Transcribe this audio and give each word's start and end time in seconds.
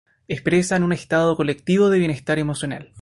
Expresan 0.27 0.81
un 0.81 0.93
estado 0.93 1.35
colectivo 1.35 1.91
de 1.91 1.99
bienestar 1.99 2.39
emocional. 2.39 2.91